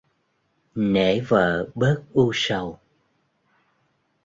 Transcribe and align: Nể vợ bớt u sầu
Nể 0.75 1.19
vợ 1.19 1.67
bớt 1.75 2.03
u 2.13 2.31
sầu 2.33 2.79